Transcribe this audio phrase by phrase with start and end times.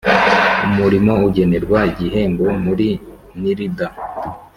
[0.67, 2.87] Umurimo ugenerwa igihembo muri
[3.39, 3.87] nirda